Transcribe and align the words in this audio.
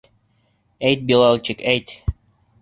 Әйт, 0.91 1.03
Билалчик, 1.11 1.63
әйт! 1.75 1.95